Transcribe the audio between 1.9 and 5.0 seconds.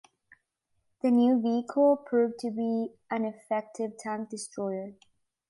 proved to be an effective tank destroyer.